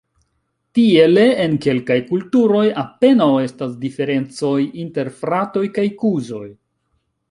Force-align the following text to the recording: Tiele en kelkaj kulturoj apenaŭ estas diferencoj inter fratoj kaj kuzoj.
Tiele 0.77 1.25
en 1.43 1.53
kelkaj 1.65 1.99
kulturoj 2.07 2.65
apenaŭ 2.85 3.29
estas 3.45 3.79
diferencoj 3.87 4.59
inter 4.89 5.17
fratoj 5.23 5.67
kaj 5.81 5.91
kuzoj. 6.05 6.47